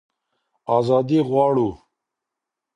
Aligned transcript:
ازادي 0.77 1.19
غواړو. 1.29 1.69